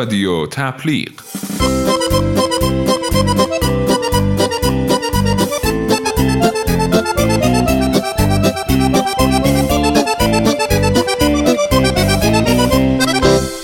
[0.00, 1.08] رادیو تبلیغ.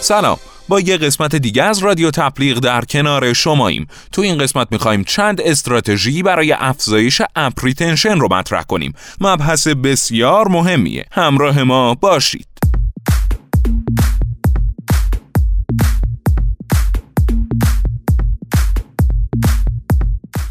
[0.00, 0.38] سلام.
[0.68, 3.86] با یه قسمت دیگه از رادیو تبلیغ در کنار شماییم.
[4.12, 8.94] تو این قسمت می‌خوایم چند استراتژی برای افزایش اپریتنشن رو مطرح کنیم.
[9.20, 11.04] مبحث بسیار مهمیه.
[11.12, 12.47] همراه ما باشید.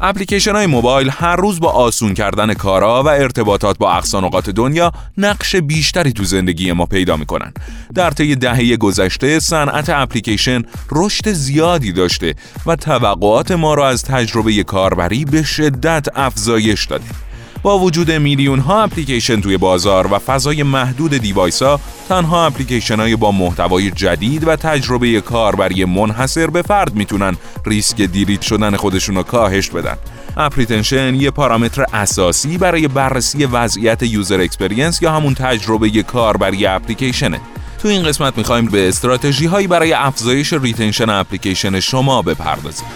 [0.00, 5.56] اپلیکیشن های موبایل هر روز با آسون کردن کارا و ارتباطات با اقصانقات دنیا نقش
[5.56, 7.52] بیشتری تو زندگی ما پیدا می‌کنن.
[7.94, 12.34] در طی دهه گذشته صنعت اپلیکیشن رشد زیادی داشته
[12.66, 17.25] و توقعات ما را از تجربه کاربری به شدت افزایش داده.
[17.62, 23.16] با وجود میلیون ها اپلیکیشن توی بازار و فضای محدود دیوایس ها تنها اپلیکیشن های
[23.16, 29.22] با محتوای جدید و تجربه کاربری منحصر به فرد می‌تونن ریسک delete شدن خودشون رو
[29.22, 29.96] کاهش بدن.
[30.36, 37.40] اپ retention یه پارامتر اساسی برای بررسی وضعیت user experience یا همون تجربه کاربری اپلیکیشنه.
[37.82, 42.86] تو این قسمت می‌خوایم به استراتژی هایی برای افزایش retention اپلیکیشن شما بپردازیم.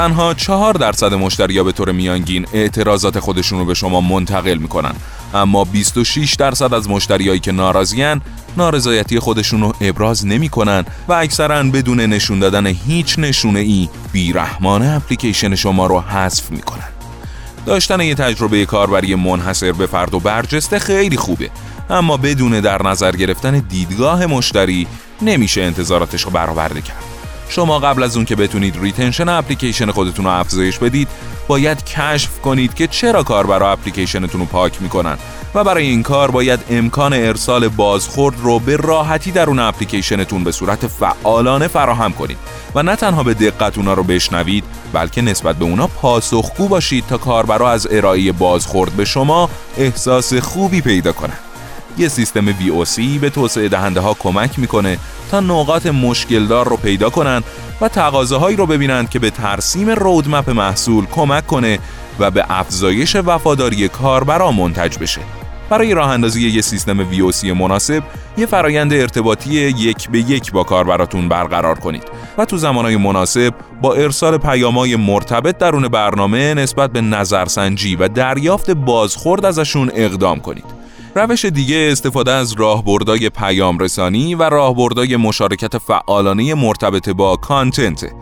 [0.00, 4.92] تنها چهار درصد مشتریا به طور میانگین اعتراضات خودشون رو به شما منتقل می‌کنن.
[5.34, 8.22] اما 26 درصد از مشتریایی که ناراضیان
[8.56, 15.54] نارضایتی خودشون رو ابراز نمی‌کنن و اکثرا بدون نشون دادن هیچ نشونه ای بیرحمانه اپلیکیشن
[15.54, 16.88] شما رو حذف می‌کنن.
[17.66, 21.50] داشتن یه تجربه کاربری منحصر به فرد و برجسته خیلی خوبه.
[21.90, 24.86] اما بدون در نظر گرفتن دیدگاه مشتری
[25.22, 27.09] نمیشه انتظاراتش رو برآورده کرد.
[27.50, 31.08] شما قبل از اون که بتونید retention اپلیکیشن خودتون رو افزایش بدید
[31.48, 35.18] باید کشف کنید که چرا کاربرا اپلیکیشنتون رو پاک می‌کنن
[35.54, 40.52] و برای این کار باید امکان ارسال بازخورد رو به راحتی در اون اپلیکیشنتون به
[40.52, 42.38] صورت فعالانه فراهم کنید
[42.74, 47.18] و نه تنها به دقت اونا رو بشنوید بلکه نسبت به اونا پاسخگو باشید تا
[47.18, 51.49] کاربرا از ارائه بازخورد به شما احساس خوبی پیدا کنند.
[51.98, 54.98] یه سیستم VOC به توسعه دهنده ها کمک می‌کنه
[55.30, 57.42] تا نقاط مشکلدار رو پیدا کنن
[57.80, 61.78] و تقاضاهایی رو ببینند که به ترسیم رودمپ محصول کمک کنه
[62.18, 65.20] و به افزایش وفاداری کاربرا منتج بشه.
[65.70, 68.02] برای راه اندازی یه سیستم VOC مناسب،
[68.36, 72.02] یه فرایند ارتباطی یک به یک با کاربراتون برقرار کنید
[72.38, 78.70] و تو زمانهای مناسب با ارسال پیامهای مرتبط درون برنامه نسبت به نظرسنجی و دریافت
[78.70, 80.79] بازخورد ازشون اقدام کنید.
[81.14, 88.12] روش دیگه استفاده از راهبردهای پیام رسانی و راهبردهای مشارکت فعالانه مرتبط با content.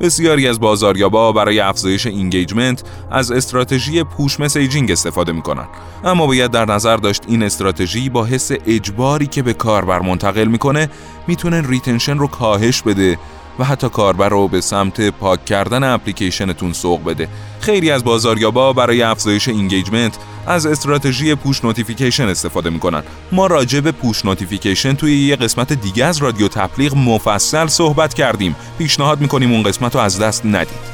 [0.00, 5.66] بسیاری از بازاریابا برای افزایش engagement از استراتژی push messaging استفاده می‌کنن
[6.04, 10.90] اما باید در نظر داشت این استراتژی با حس اجباری که به کاربر منتقل می‌کنه
[11.26, 13.18] می‌تونه retention رو کاهش بده
[13.58, 17.28] و حتی کاربر رو به سمت پاک کردن اپلیکیشنتون سوق بده.
[17.60, 23.02] خیلی از بازاریابا برای افزایش engagement از استراتژی push notification استفاده می‌کنن.
[23.32, 28.56] ما راجع به push notification توی یه قسمت دیگه از رادیو تبلیغ مفصل صحبت کردیم.
[28.78, 30.92] پیشنهاد می‌کنیم اون قسمت رو از دست ندید.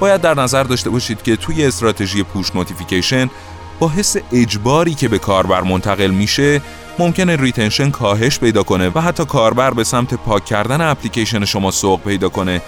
[0.00, 3.30] باید در نظر داشته باشید که توی استراتژی push notification
[3.80, 6.60] با حس اجباری که به کاربر منتقل میشه
[6.98, 12.00] ممکنه retention کاهش پیدا کنه و حتی کاربر به سمت پاک کردن اپلیکیشن شما سوق
[12.00, 12.62] پیدا کنه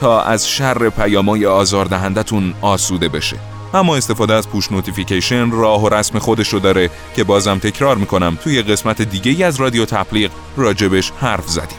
[0.00, 3.36] تا از شر پیامای آزاردهندتون آسوده بشه.
[3.74, 8.38] اما استفاده از push notification راه و رسم خودش رو داره که بازم تکرار می‌کنم.
[8.44, 11.78] توی قسمت دیگه ای از رادیو تبلیغ راجبش حرف زدیم.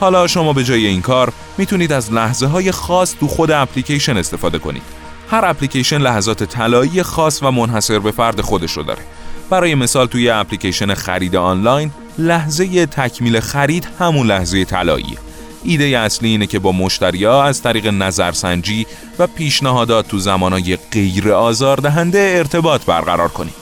[0.00, 4.58] حالا شما به جای این کار می‌تونید از لحظه های خاص تو خود اپلیکیشن استفاده
[4.58, 4.82] کنید.
[5.30, 9.02] هر اپلیکیشن لحظات طلایی خاص و منحصر به فرد خودش رو داره.
[9.50, 15.18] برای مثال توی اپلیکیشن خرید آنلاین لحظه تکمیل خرید همون لحظه طلاییه
[15.64, 18.86] ایده اصلی اینه که با مشتریا از طریق نظرسنجی
[19.18, 23.54] و پیشنهادات تو زمانهای غیر آزاردهنده ارتباط برقرار کنید.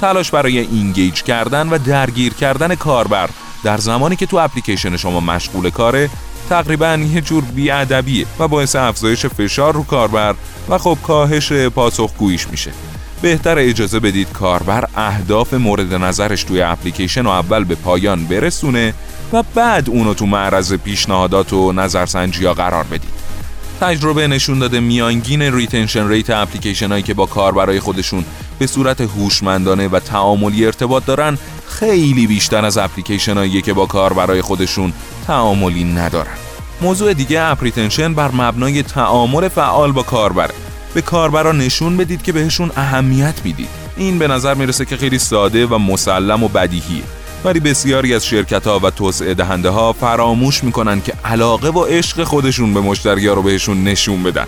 [0.00, 3.30] تلاش برای اینگیج کردن و درگیر کردن کاربر
[3.64, 6.10] در زمانی که تو اپلیکیشن شما مشغول کاره
[6.48, 10.34] تقریبا یه جور بیادبیه و باعث افزایش فشار رو کاربر
[10.68, 12.72] و خب کاهش پاسخگوییش میشه.
[13.22, 18.94] بهتر اجازه بدید کاربر اهداف مورد نظرش توی اپلیکیشن رو اول به پایان برسونه
[19.32, 23.16] و بعد اونو تو معرض پیشنهادات و نظرسنجی ها قرار بدید.
[23.80, 28.24] تجربه نشون داده میانگین retention rate اپلیکیشن هایی که با کاربرای خودشون
[28.58, 34.42] به صورت هوشمندانه و تعاملی ارتباط دارن خیلی بیشتر از اپلیکیشن هایی که با کاربرای
[34.42, 34.92] خودشون
[35.26, 36.36] تعاملی ندارن.
[36.80, 40.54] موضوع دیگه app retention بر مبنای تعامل فعال با کاربره.
[40.96, 43.68] به کاربرا نشون بدید که بهشون اهمیت می‌دید.
[43.96, 47.02] این به نظر می‌رسه که خیلی ساده و مسلم و بدیهیه.
[47.44, 52.24] ولی بسیاری از شرکت ها و توسعه دهنده ها فراموش می‌کنن که علاقه و عشق
[52.24, 54.46] خودشون به مشتری ها رو بهشون نشون بدن.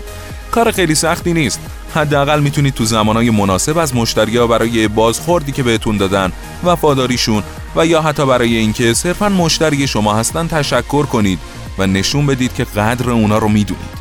[0.51, 1.59] کار خیلی سختی نیست.
[1.95, 6.31] حداقل می‌تونید تو زمانهای مناسب از مشتری ها برای بازخوردی که بهتون دادن
[6.63, 7.43] وفاداریشون
[7.75, 11.39] و یا حتی برای اینکه صرفا مشتری شما هستن تشکر کنید
[11.77, 13.99] و نشون بدید که قدر اونا رو می‌دونید.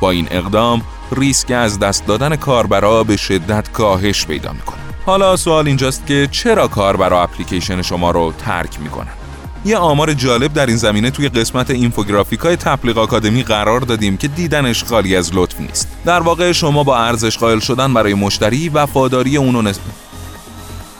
[0.00, 4.78] با این اقدام ریسک از دست دادن کاربرا به شدت کاهش پیدا می‌کنه.
[5.06, 9.12] حالا سوال اینجاست که چرا کاربرا اپلیکیشن شما رو ترک می‌کنن؟
[9.64, 14.28] یه آمار جالب در این زمینه توی قسمت اینفوگرافیک های تبلیغ آکادمی قرار دادیم که
[14.28, 15.88] دیدنش خالی از لطف نیست.
[16.04, 19.84] در واقع شما با ارزش قائل شدن برای مشتری وفاداری اونو نسبت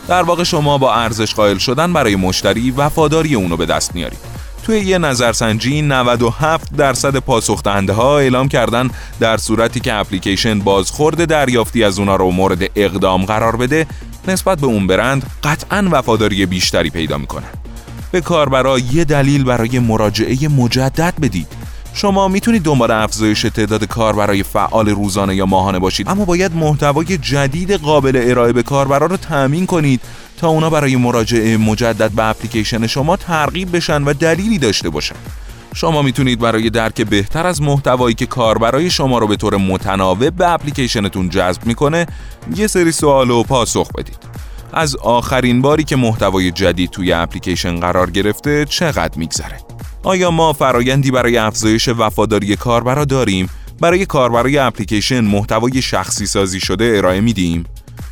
[0.08, 4.29] در واقع شما با ارزش قائل شدن برای مشتری وفاداری اونو به دست میارید.
[4.62, 8.90] توی یه نظرسنجی 97 درصد پاسخ دهنده ها اعلام کردن
[9.20, 13.86] در صورتی که اپلیکیشن بازخورد دریافتی از اونا رو مورد اقدام قرار بده
[14.28, 17.48] نسبت به اون برند قطعا وفاداری بیشتری پیدا می‌کنن
[18.12, 21.59] به کاربرا یه دلیل برای مراجعه مجدد بدید.
[21.94, 27.72] شما می‌تونید دنبال افزایش تعداد کاربرای فعال روزانه یا ماهانه باشید اما باید محتوای جدید
[27.72, 30.00] قابل ارائه به کاربرا رو تأمین کنید
[30.38, 35.16] تا اونا برای مراجعه مجدد به اپلیکیشن شما ترغیب بشن و دلیلی داشته باشن.
[35.74, 40.48] شما می‌تونید برای درک بهتر از محتوایی که کاربرای شما رو به طور متناوب به
[40.48, 42.06] اپلیکیشنتون جذب می‌کنه
[42.56, 44.18] یه سری سوال و پاسخ بدید.
[44.72, 49.69] از آخرین باری که محتوای جدید توی اپلیکیشن قرار گرفته چقدر میگذره؟
[50.02, 53.50] آیا ما فرایندی برای افزایش وفاداری کاربرا داریم؟
[53.80, 57.64] برای کاربرای اپلیکیشن محتوای شخصی سازی شده ارائه میدیم.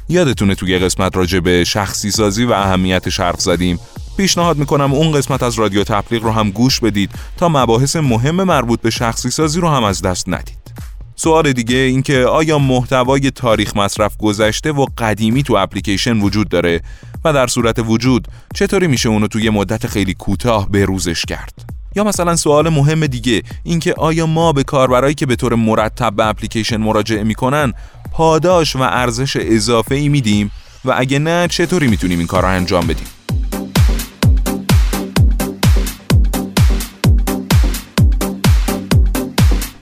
[0.08, 3.78] یادتونه توی قسمت راجع به شخصی سازی و اهمیتش حرف زدیم.
[4.16, 8.80] پیشنهاد می‌کنم اون قسمت از رادیو تبلیغ رو هم گوش بدید تا مباحث مهم مربوط
[8.80, 10.58] به شخصی سازی رو هم از دست ندید.
[11.16, 16.80] سوال دیگه اینکه آیا محتوای تاریخ مصرف گذشته و قدیمی تو اپلیکیشن وجود داره
[17.24, 22.36] و در صورت وجود چطوری میشه اونو توی مدت خیلی کوتاه بروزش کرد؟ یا مثلا
[22.36, 27.24] سوال مهم دیگه اینکه آیا ما به کاربرایی که به طور مرتب به اپلیکیشن مراجعه
[27.24, 27.72] می‌کنن
[28.12, 30.50] پاداش و ارزش اضافه ای میدیم؟
[30.84, 33.06] و اگه نه چطوری می‌تونیم این کار رو انجام بدیم؟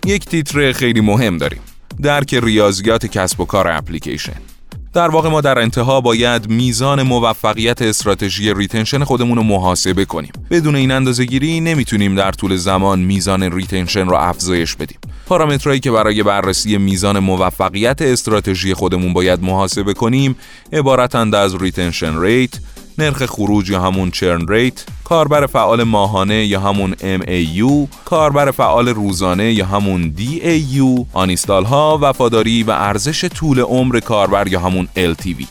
[0.07, 1.61] یک تیتر خیلی مهم داریم
[2.03, 4.56] درک ریاضیات کسب و کار اپلیکیشن.
[4.97, 10.33] در واقع ما در انتها باید میزان موفقیت استراتژی retention خودمون رو محاسبه کنیم.
[10.51, 14.99] بدون این اندازه گیری نمی‌تونیم در طول زمان میزان retention رو افزایش بدیم.
[15.27, 20.37] پارامترهایی که برای بررسی میزان موفقیت استراتژی خودمون باید محاسبه کنیم
[20.73, 22.55] عبارتند از retention rate
[22.99, 29.53] نرخ خروج یا همون churn rate کاربر فعال ماهانه یا همون MAU کاربر فعال روزانه
[29.53, 35.45] یا همون DAU uninstall ها وفاداری و ارزش طول عمر کاربر یا همون LTV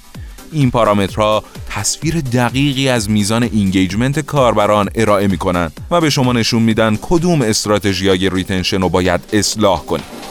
[0.51, 6.61] این پارامترها تصویر دقیقی از میزان engagement کاربران ارائه می کنند و به شما نشون
[6.61, 10.24] میدن کدوم استراتژی های retention رو باید اصلاح کنید.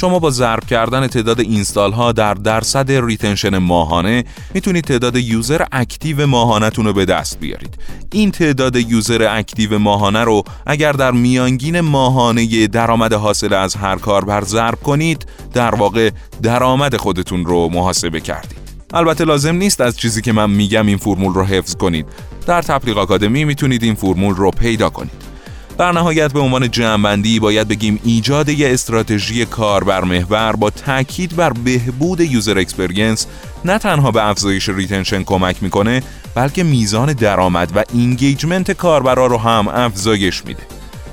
[0.00, 4.24] شما با ضرب کردن تعداد install ها در درصد retention ماهانه
[4.54, 7.78] می‌تونید تعداد user active ماهانه‌تون رو به دست بیارید.
[8.12, 14.44] این تعداد user active ماهانه رو اگر در میانگین ماهانه درآمد حاصل از هر کاربر
[14.44, 16.10] ضرب کنید در واقع
[16.42, 18.58] درآمد خودتون رو محاسبه کردید.
[18.94, 22.06] البته لازم نیست از چیزی که من میگم این فرمول رو حفظ کنید.
[22.46, 25.27] در تبلیغ آکادمی می‌تونید این فرمول رو پیدا کنید.
[25.78, 31.52] در نهایت به عنوان جمعبندی باید بگیم ایجاد یه استراتژی کاربر محور با تاکید بر
[31.52, 33.26] بهبود user experience
[33.64, 36.02] نه تنها به افزایش retention کمک می‌کنه
[36.34, 40.62] بلکه میزان درآمد و engagement کاربرا رو هم افزایش میده.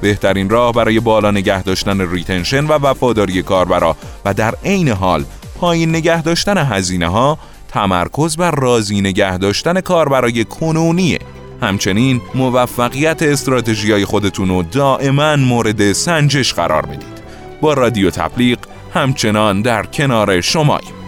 [0.01, 3.95] بهترین راه برای بالا نگه داشتن retention و وفاداری کاربرا
[4.25, 5.25] و در عین حال
[5.60, 11.19] پایین نگه داشتن هزینه ها تمرکز بر راضی نگه داشتن کاربرای کنونیه.
[11.65, 17.15] همچنین موفقیت استراتژی های خودتون رو دائما مورد سنجش قرار بدید.
[17.62, 18.57] با رادیو تبلیغ
[18.93, 21.04] همچنان در کنار شماییم.